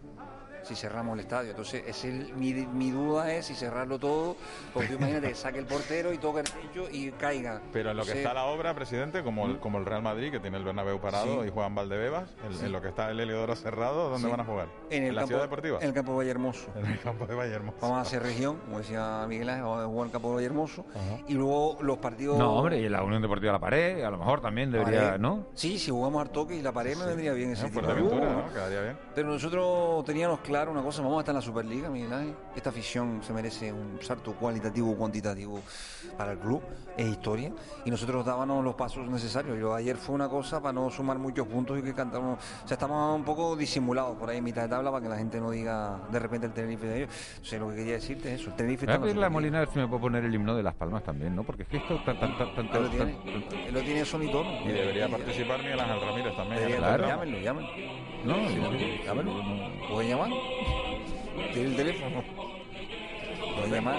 [0.68, 1.50] Si cerramos el estadio.
[1.50, 4.36] Entonces, es el- mi, mi duda es si cerrarlo todo,
[4.74, 7.62] porque imagínate que saque el portero y toque el techo y caiga.
[7.72, 10.40] Pero en lo que está la obra, presidente, como el, como el Real Madrid, que
[10.40, 11.48] tiene el Bernabéu parado Sí.
[11.48, 14.30] y juegan Valdebebas, en, en lo que está el Heliodoro cerrado, ¿dónde Sí.
[14.30, 14.68] van a jugar?
[14.90, 15.78] en el la campo, Ciudad Deportiva?
[15.80, 16.66] En el campo de Valle Hermoso.
[16.76, 17.78] En el campo de Valle Hermoso.
[17.80, 20.34] Vamos a hacer región, como decía Miguel Ángel, vamos a jugar en el campo de
[20.34, 20.84] Valle Hermoso.
[21.28, 22.36] Y luego los partidos.
[22.38, 25.20] No, hombre, y la Unión Deportiva La Pared, a lo mejor también debería, Pared.
[25.20, 25.46] ¿no?
[25.54, 28.98] Sí, si jugamos al toque y la pared me vendría bien ese No, tipo bien.
[29.14, 32.34] Pero nosotros teníamos claro una cosa, vamos a estar en la Superliga, Miguel Ángel.
[32.56, 35.60] Esta afición se merece un salto cualitativo cuantitativo
[36.16, 36.62] para el club,
[36.96, 37.52] es historia.
[37.84, 39.58] Y nosotros dábamos los pasos necesarios.
[39.58, 42.38] Yo ayer fue una cosa para no sumar muchos puntos y que cantamos.
[42.64, 45.18] O sea, estamos un poco disimulados por ahí en mitad de tabla para que la
[45.18, 47.10] gente no diga de repente el Tenerife de ellos.
[47.42, 49.26] O sea, lo que quería decirte es eso, el Tenerife Voy está a la pedirle
[49.26, 49.30] a Superliga.
[49.30, 51.44] Molina a ver si me puede poner el himno de Las Palmas también, ¿no?
[51.44, 53.18] Porque es que esto tan, tan, tan, tan, Él lo tiene,
[53.70, 54.50] lo tiene son y tono.
[54.64, 56.80] Y debería participar Miguel Ángel Ramírez también.
[56.80, 57.68] Llámenlo, llámenlo.
[58.24, 59.32] No, Sí, no, llámenlo.
[59.88, 60.30] ¿Pueden llamar?
[61.52, 62.22] ¿Tiene el teléfono?
[63.56, 63.98] ¿Pueden llamar?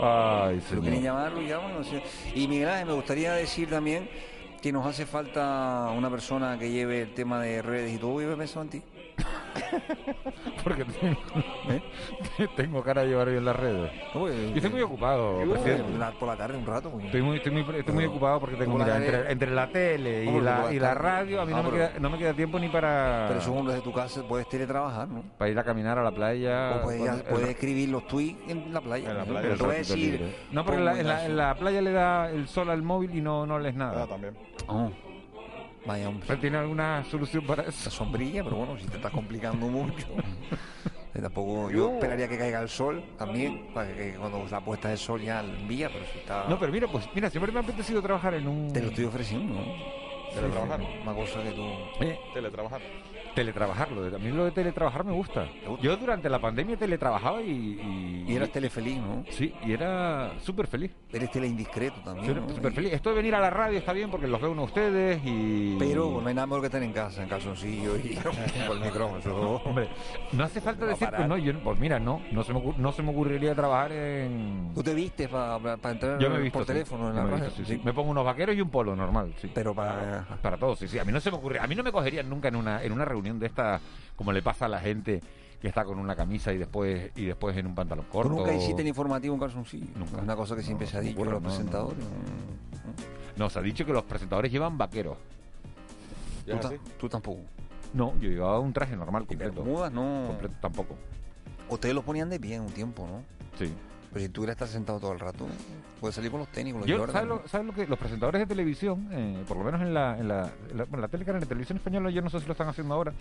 [0.00, 1.72] Ay, Si lo quieren llamar, lo llaman.
[1.74, 2.02] no sé.
[2.34, 4.08] Y Miguel Ángel, me gustaría decir también
[4.62, 8.20] que nos hace falta una persona que lleve el tema de redes y todo.
[8.20, 8.82] He pensado en ti.
[10.64, 11.18] Porque tengo,
[12.56, 13.90] tengo cara de llevar bien las redes.
[14.54, 15.84] y estoy muy ocupado, Yo, presidente.
[16.18, 16.92] por la tarde un rato.
[17.00, 20.40] Estoy muy, estoy muy, estoy muy ocupado porque tengo, mira, entre, entre la tele y
[20.40, 22.68] la, y la radio, a mí Ah, no, me queda, no me queda tiempo ni
[22.68, 25.22] para, Pero según desde tu casa puedes teletrabajar, ¿no?
[25.36, 26.76] para ir a caminar a la playa.
[26.76, 29.10] O puedes, escribir los tweets en la playa.
[29.10, 29.30] En la ¿no?
[29.32, 30.34] playa, decir.
[30.54, 33.20] porque en la, en, la, en la playa le da el sol al móvil y
[33.20, 34.06] no, no lees nada.
[34.06, 34.34] también.
[34.66, 34.90] Oh,
[35.88, 36.24] vaya, hombre.
[36.28, 37.86] ¿Pero ¿Tiene alguna solución para eso?
[37.86, 40.06] La sombrilla, pero bueno, si te estás complicando mucho.
[41.14, 44.98] eh, Tampoco, yo esperaría que caiga el sol también, para que cuando la puesta del
[44.98, 46.44] sol ya envía, pero si está.
[46.48, 48.72] No, pero mira, pues mira, siempre me ha apetecido trabajar en un...
[48.72, 49.64] Te lo estoy ofreciendo, ¿no?
[50.34, 50.80] Teletrabajar.
[51.02, 51.64] Una cosa que tú.
[52.00, 52.80] Eh, Teletrabajar.
[53.38, 55.46] Teletrabajar, lo de, a mí lo de teletrabajar me gusta.
[55.80, 57.48] Yo durante la pandemia teletrabajaba y...
[57.48, 59.24] Y, Y eras telefeliz, ¿no?
[59.30, 60.90] Sí, y era súper feliz.
[61.12, 62.26] Eres teleindiscreto también.
[62.26, 62.54] Súper ¿no?
[62.54, 62.92] súper feliz.
[62.92, 65.76] Esto de venir a la radio está bien porque los veo uno a ustedes y...
[65.78, 68.14] Pero no hay nada mejor que estar en casa, en calzoncillo y
[68.66, 69.56] con el micrófono.
[69.64, 69.88] Hombre,
[70.32, 72.76] no hace falta a decir, pues no, yo, pues mira, no, no se me, ocur-
[72.76, 74.72] no se me ocurriría trabajar en...
[74.74, 75.58] ¿Tú te vistes para
[75.90, 76.72] entrar Yo me he visto por sí.
[76.72, 77.44] teléfono en la me radio?
[77.46, 77.80] visto, sí, sí.
[77.84, 79.50] Me pongo unos vaqueros y un polo normal, sí.
[79.54, 80.26] Pero para...
[80.42, 80.98] Para todos, sí, sí.
[80.98, 82.92] A mí no se me ocurre, a mí no me cogerían nunca en una, en
[82.92, 83.80] una reunión de esta,
[84.16, 85.20] como le pasa a la gente
[85.60, 88.32] que está con una camisa y después y después en un pantalón ¿Tú corto.
[88.32, 89.86] nunca hiciste en informativo un calzoncillo?
[89.96, 90.18] Nunca.
[90.18, 92.04] Es una cosa que siempre se ha dicho ocurre, los no, no, presentadores.
[93.36, 95.16] No, se ha dicho que los presentadores llevan vaqueros.
[96.46, 97.40] ¿Tú, ta- tú tampoco.
[97.92, 99.62] No, yo llevaba un traje normal completo.
[99.62, 100.24] Bermudas no.
[100.28, 100.96] Completo tampoco.
[101.68, 103.22] Ustedes los ponían de pie en un tiempo, ¿no?
[103.58, 103.72] Sí.
[104.10, 105.46] Pero si tú quieres estar sentado todo el rato,
[106.00, 108.40] puedes salir con los tenis, con los Yo, ¿sabes, lo, sabes lo que los presentadores
[108.40, 111.24] de televisión, eh, por lo menos en la, en la, en la, bueno, la tele,
[111.26, 113.12] en la televisión española, yo no sé si lo están haciendo ahora,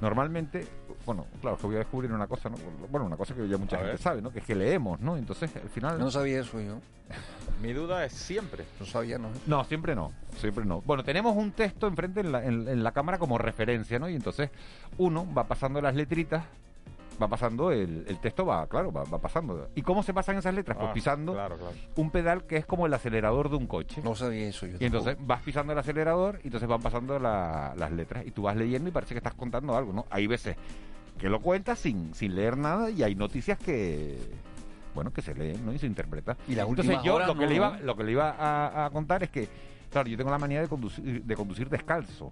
[0.00, 0.66] normalmente,
[1.04, 2.56] bueno, claro, es que voy a descubrir una cosa, ¿no?
[2.90, 4.00] bueno, una cosa que ya mucha A gente ver.
[4.00, 4.30] sabe, ¿no?
[4.30, 5.16] Que es que leemos, ¿no?
[5.16, 5.98] Entonces, al final...
[5.98, 6.78] No sabía eso yo.
[7.62, 8.64] Mi duda es siempre.
[8.78, 9.30] No sabía, ¿no?
[9.46, 10.82] No, siempre no, siempre no.
[10.82, 14.08] Bueno, tenemos un texto enfrente en la, en, en la cámara como referencia, ¿no?
[14.08, 14.50] Y entonces
[14.98, 16.44] uno va pasando las letritas,
[17.20, 19.68] va pasando el, el texto, va, claro, va, va pasando.
[19.74, 20.76] ¿Y cómo se pasan esas letras?
[20.78, 21.74] Pues Ah, pisando Claro, claro.
[21.96, 24.00] un pedal que es como el acelerador de un coche.
[24.04, 24.76] No sabía eso yo.
[24.80, 28.42] Y entonces vas pisando el acelerador y entonces van pasando la- las letras y tú
[28.42, 30.06] vas leyendo y parece que estás contando algo, ¿no?
[30.10, 30.56] Hay veces
[31.18, 34.16] que lo cuentas sin, sin leer nada y hay noticias que
[34.94, 35.72] bueno que se leen ¿no?
[35.72, 36.36] y se interpreta.
[36.48, 37.84] Y las entonces últimas yo horas lo que no, le iba ¿no?
[37.84, 39.48] lo que le iba a, a contar es que
[39.90, 42.30] claro yo tengo la manía de conducir de conducir descalzo.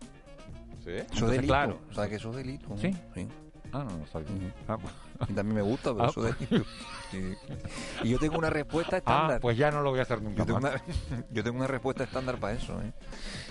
[0.85, 0.91] ¿Sí?
[0.93, 1.47] Eso es delito.
[1.49, 1.79] claro.
[1.93, 2.69] ¿Sabes que eso es delito?
[2.69, 2.77] no?
[2.79, 2.95] ¿Sí?
[3.15, 3.27] Sí.
[3.73, 4.29] Ah, no, no sabía.
[4.69, 4.93] Ah, pues-
[5.29, 6.63] Y también me gusta, pero Ah, eso es pues.
[8.03, 9.41] Y yo tengo una respuesta Ah, estándar.
[9.41, 10.73] pues ya no lo voy a hacer nunca Yo tengo, más.
[11.09, 12.93] una, yo tengo una respuesta estándar para eso, ¿eh?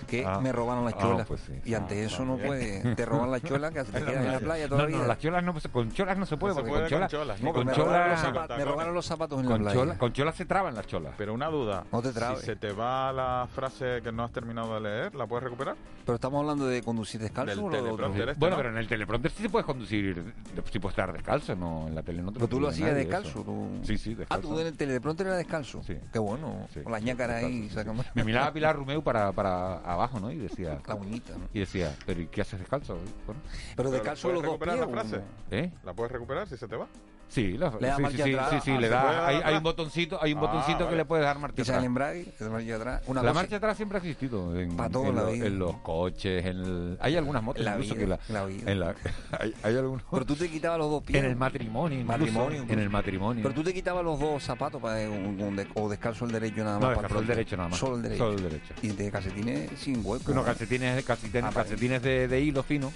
[0.07, 0.39] Que Ah.
[0.41, 1.27] me robaron las Ah, cholas.
[1.27, 1.53] pues sí.
[1.63, 2.95] Y ante Ah, eso no puede.
[2.95, 5.19] Te roban las cholas que te quedan en la playa toda No, la no, las
[5.19, 7.41] cholas no se- con cholas no se puede No se porque puede con con cholas
[7.41, 9.79] No, con me, robaron los cholas zapatos, me robaron los zapatos en la con playa.
[9.79, 11.13] cholas con cholas se traban las cholas.
[11.17, 11.85] Pero una duda.
[11.91, 12.39] No te trabes.
[12.41, 15.75] Si se te va la frase que no has terminado de leer, ¿la puedes recuperar?
[16.05, 18.07] Pero estamos hablando de conducir descalzo Del o lo de otro?
[18.13, 18.61] este, Bueno, ¿no?
[18.61, 20.33] pero en el teleprompter sí se puede conducir,
[20.71, 23.03] sí puedes estar descalzo, no en la tele no te Pero tú lo hacías nadie
[23.05, 23.41] descalzo.
[23.43, 24.47] tú- Sí, sí, Ah, descalzo.
[24.49, 25.81] tú en el teleprompter era descalzo.
[25.83, 25.97] Sí.
[26.11, 26.67] Qué bueno.
[26.73, 27.69] Sí, Con las sí, ñácaras ahí.
[28.13, 30.31] Me miraba Pilar Rumeu para, para abajo, ¿no?
[30.31, 30.79] Y decía...
[30.87, 31.45] La uñita, ¿no?
[31.53, 32.97] Y decía, ¿pero ¿y qué haces descalzo?
[33.25, 33.41] Bueno,
[33.75, 34.87] Pero ¿la descalzo los dos recuperar pies.
[34.87, 35.21] la frase?
[35.51, 35.71] ¿eh?
[35.83, 36.87] ¿La puedes recuperar si se te va?
[37.27, 38.49] Sí, la- Le da sí, marcha sí, sí, atrás.
[38.51, 40.83] sí, sí, Ah, le ¿se da, hay, hay un botoncito, hay un Ah, botoncito que
[40.85, 40.97] vale.
[40.97, 41.83] le puedes dar marcha el atrás.
[41.83, 43.01] embrague, la marcha atrás.
[43.07, 45.45] Una la cosa- marcha atrás siempre ha existido en, Pa' todo en la lo- vida.
[45.47, 48.45] en los coches, en el- hay algunas motos En la incluso vida, que en la
[48.45, 48.71] vida.
[48.71, 48.95] en la-
[49.39, 51.19] hay, hay algunos Pero tú te quitabas los dos pies.
[51.23, 52.81] en el matrimonio, incluso, Matrimonio, en incluso.
[52.81, 53.43] el matrimonio.
[53.43, 56.63] Pero tú te quitabas los dos zapatos para un- un de- o descalzo el derecho
[56.63, 56.89] nada más.
[56.89, 57.79] no, para descalzo el derecho nada más.
[57.79, 58.23] Solo el derecho.
[58.23, 58.73] Solo el derecho.
[58.81, 60.31] Y de calcetines sin hueco.
[60.31, 62.93] Unos calcetines, calcetines, Ah, calcetines de, de hilo fino,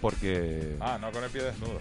[0.00, 1.80] porque Ah, no con el pie desnudo.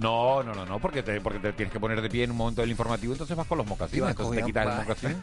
[0.00, 2.36] No, no, no, no, porque te, porque te tienes que poner de pie en un
[2.36, 5.22] momento del informativo, entonces vas con los mocasines, entonces te quitas el mocasín.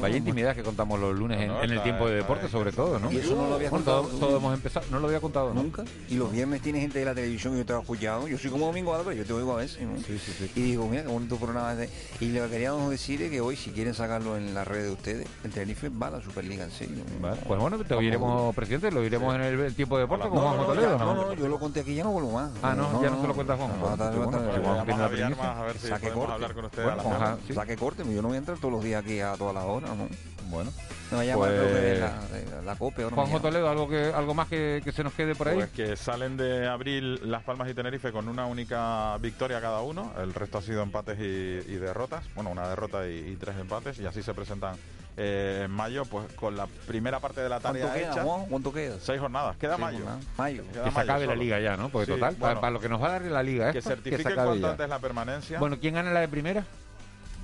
[0.00, 2.72] Vaya intimidad que contamos los lunes en, No, no, en el tiempo de deporte, sobre
[2.72, 3.10] todo, ¿no?
[3.10, 5.62] Y eso no lo había contado todos hemos empezado, no lo había contado, ¿no?
[5.62, 5.84] Nunca.
[6.08, 8.28] Y los viernes tienes gente de la televisión que yo te he escuchado.
[8.28, 9.82] Yo soy como Domingo Álvarez, yo te oigo a veces.
[9.82, 9.96] ¿no?
[9.98, 10.50] Sí, sí, sí.
[10.54, 11.72] Y digo, mira, qué bonito programa.
[11.72, 14.64] es de- Y lo que queríamos decir es que hoy, si quieren sacarlo en la
[14.64, 16.96] red de ustedes, el Tenerife va a la Superliga, en serio.
[17.20, 17.28] ¿no?
[17.28, 20.36] Vale, Pues bueno, te oiremos, presidente, lo iremos en el, el tiempo de deporte con
[20.38, 22.50] No, Juanjo no, no, Toledo, no, no, yo lo conté aquí, ya no vuelvo más.
[22.70, 23.34] Ah, no, ya no se lo.
[23.34, 26.26] No, no, no, bueno, no, pues no, no, Vamos a más ver si Saque podemos
[26.26, 26.32] corte.
[26.34, 27.54] hablar con usted a la.
[27.54, 29.90] Saque corte, yo no voy a entrar todos los días aquí a todas las horas,
[29.96, 30.08] ¿no?
[30.48, 30.70] Bueno,
[31.10, 32.20] Me va a llamar Pues- de la,
[32.58, 33.40] de la COPE me Juanjo.
[33.40, 35.56] Toledo, algo que algo más que, que se nos quede por ahí.
[35.56, 40.12] Pues que salen de abril Las Palmas y Tenerife con una única victoria cada uno.
[40.22, 42.24] El resto ha sido empates y, y derrotas.
[42.36, 43.98] Bueno, una derrota y, y tres empates.
[43.98, 44.76] Y así se presentan
[45.16, 48.22] eh, en mayo, pues con la primera parte de la ¿Cuánto tarea queda, hecha.
[48.22, 48.46] Juan?
[48.46, 48.96] ¿Cuánto queda?
[49.00, 49.56] Seis jornadas.
[49.56, 50.04] Queda Sí, mayo.
[50.36, 50.62] Mayo.
[50.72, 51.88] Queda que se mayo acabe la liga ya, ¿no?
[51.88, 53.72] Porque Sí, total, para, bueno, para lo que nos va a dar la liga, ¿eh?
[53.72, 54.70] Que que se certifiquen acabe cuanto ya.
[54.72, 55.58] antes la permanencia.
[55.58, 56.64] Bueno, ¿quién gana la de primera?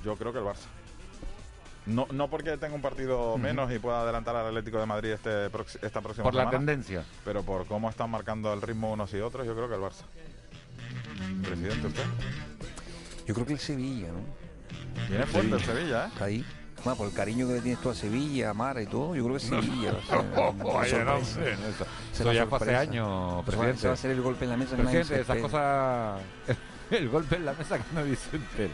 [0.05, 0.65] Yo creo que el Barça.
[1.85, 5.51] No, no porque tenga un partido menos y pueda adelantar al Atlético de Madrid este
[5.51, 7.03] prox- esta próxima Por la tendencia.
[7.25, 10.03] Pero por cómo están marcando el ritmo unos y otros, yo creo que el Barça.
[11.45, 12.03] Presidente, usted.
[13.27, 14.21] Yo creo que el Sevilla, ¿no?
[15.09, 16.09] Viene fuerte el Sevilla, ¿eh?
[16.13, 16.45] Está ahí.
[16.85, 19.23] Más por el cariño que le tienes tú a Sevilla, a Mara y todo, yo
[19.23, 19.93] creo que Sevilla.
[19.93, 21.85] va a ser una Oye, no sorpresa.
[22.13, 22.21] sé.
[22.23, 23.77] Eso- ya fue hace años, presidente.
[23.77, 26.21] eso va a ser el golpe en la mesa Presidente, esas cosas...
[26.91, 28.73] El golpe en la mesa que se entera.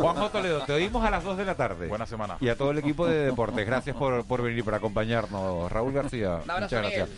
[0.00, 1.88] Juanjo Toledo, te oímos a las 2 de la tarde.
[1.88, 2.36] Buena semana.
[2.40, 5.72] Y a todo el equipo de deportes, gracias por, por venir, por acompañarnos.
[5.72, 7.08] Raúl García, muchas gracias.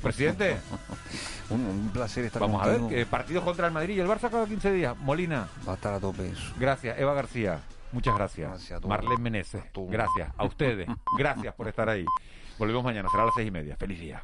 [0.00, 0.56] Presidente,
[1.50, 3.06] Un, un placer estar vamos a ver, contigo.
[3.10, 4.96] partidos contra el Madrid y el Barça cada 15 días.
[4.98, 6.52] Molina, Va a estar a tope eso.
[6.58, 6.98] gracias.
[6.98, 7.58] Eva García,
[7.92, 8.50] muchas gracias.
[8.50, 8.84] Gracias.
[8.84, 10.30] Marlene Meneses, gracias.
[10.36, 12.04] A ustedes, gracias por estar ahí.
[12.58, 13.76] Volvemos mañana, será a las seis y media.
[13.76, 14.22] Feliz día.